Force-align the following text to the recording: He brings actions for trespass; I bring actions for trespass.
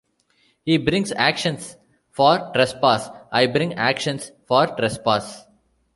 He 0.65 0.79
brings 0.79 1.11
actions 1.11 1.77
for 2.09 2.49
trespass; 2.55 3.07
I 3.31 3.45
bring 3.45 3.75
actions 3.75 4.31
for 4.47 4.65
trespass. 4.65 5.45